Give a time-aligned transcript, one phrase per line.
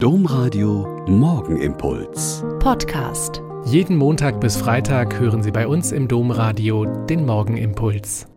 [0.00, 2.44] Domradio Morgenimpuls.
[2.60, 3.42] Podcast.
[3.64, 8.28] Jeden Montag bis Freitag hören Sie bei uns im Domradio den Morgenimpuls.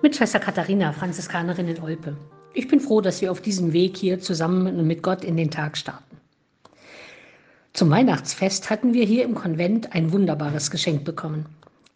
[0.00, 2.16] Mit Schwester Katharina, Franziskanerin in Olpe.
[2.54, 5.76] Ich bin froh, dass wir auf diesem Weg hier zusammen mit Gott in den Tag
[5.76, 6.16] starten.
[7.74, 11.44] Zum Weihnachtsfest hatten wir hier im Konvent ein wunderbares Geschenk bekommen.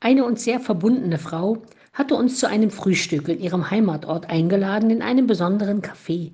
[0.00, 1.62] Eine uns sehr verbundene Frau
[1.94, 6.32] hatte uns zu einem Frühstück in ihrem Heimatort eingeladen in einem besonderen Café,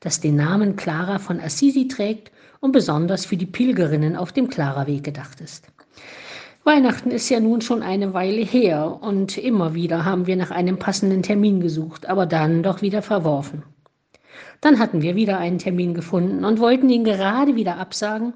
[0.00, 2.30] das den Namen Clara von Assisi trägt
[2.60, 5.66] und besonders für die Pilgerinnen auf dem Clara-Weg gedacht ist.
[6.64, 10.78] Weihnachten ist ja nun schon eine Weile her und immer wieder haben wir nach einem
[10.78, 13.62] passenden Termin gesucht, aber dann doch wieder verworfen.
[14.62, 18.32] Dann hatten wir wieder einen Termin gefunden und wollten ihn gerade wieder absagen,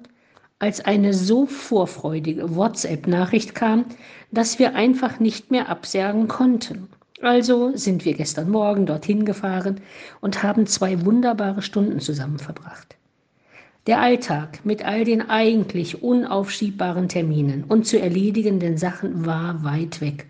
[0.58, 3.86] als eine so vorfreudige WhatsApp-Nachricht kam,
[4.30, 6.88] dass wir einfach nicht mehr absagen konnten.
[7.20, 9.80] Also sind wir gestern Morgen dorthin gefahren
[10.20, 12.96] und haben zwei wunderbare Stunden zusammen verbracht.
[13.88, 20.26] Der Alltag mit all den eigentlich unaufschiebbaren Terminen und zu erledigenden Sachen war weit weg.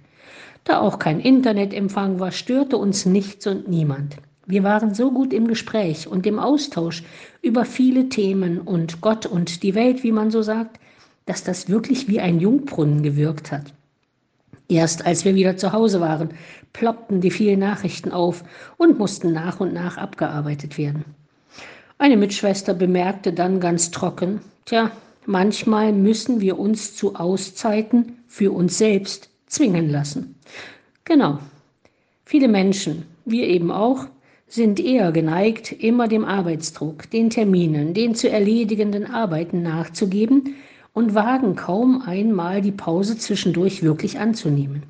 [0.64, 4.16] Da auch kein Internetempfang war, störte uns nichts und niemand.
[4.46, 7.02] Wir waren so gut im Gespräch und im Austausch
[7.42, 10.80] über viele Themen und Gott und die Welt, wie man so sagt,
[11.26, 13.74] dass das wirklich wie ein Jungbrunnen gewirkt hat.
[14.68, 16.30] Erst als wir wieder zu Hause waren,
[16.74, 18.44] ploppten die vielen Nachrichten auf
[18.76, 21.04] und mussten nach und nach abgearbeitet werden.
[21.96, 24.90] Eine Mitschwester bemerkte dann ganz trocken, tja,
[25.24, 30.36] manchmal müssen wir uns zu Auszeiten für uns selbst zwingen lassen.
[31.04, 31.38] Genau.
[32.26, 34.04] Viele Menschen, wir eben auch,
[34.48, 40.54] sind eher geneigt, immer dem Arbeitsdruck, den Terminen, den zu erledigenden Arbeiten nachzugeben
[40.98, 44.82] und wagen kaum einmal die Pause zwischendurch wirklich anzunehmen.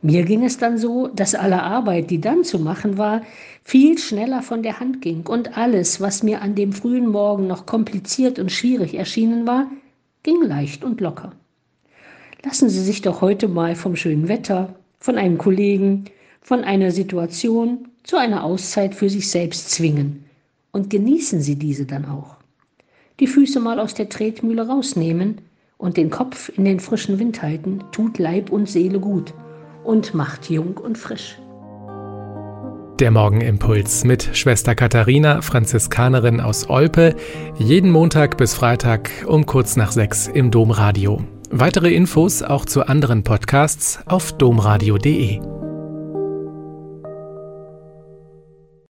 [0.00, 3.20] Mir ging es dann so, dass alle Arbeit, die dann zu machen war,
[3.62, 7.66] viel schneller von der Hand ging und alles, was mir an dem frühen Morgen noch
[7.66, 9.66] kompliziert und schwierig erschienen war,
[10.22, 11.32] ging leicht und locker.
[12.42, 16.06] Lassen Sie sich doch heute mal vom schönen Wetter, von einem Kollegen,
[16.40, 20.24] von einer Situation zu einer Auszeit für sich selbst zwingen
[20.70, 22.41] und genießen Sie diese dann auch.
[23.22, 25.42] Die Füße mal aus der Tretmühle rausnehmen
[25.78, 29.32] und den Kopf in den frischen Wind halten, tut Leib und Seele gut
[29.84, 31.38] und macht jung und frisch.
[32.98, 37.14] Der Morgenimpuls mit Schwester Katharina, Franziskanerin aus Olpe,
[37.58, 41.22] jeden Montag bis Freitag um kurz nach sechs im Domradio.
[41.48, 45.61] Weitere Infos auch zu anderen Podcasts auf domradio.de.